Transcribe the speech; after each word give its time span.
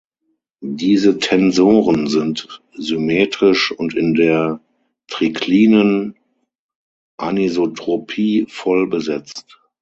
Diese 0.65 1.19
Tensoren 1.19 2.07
sind 2.07 2.59
symmetrisch 2.75 3.71
und 3.71 3.93
in 3.93 4.15
der 4.15 4.59
triklinen 5.05 6.17
Anisotropie 7.19 8.47
voll 8.49 8.87
besetzt. 8.89 9.61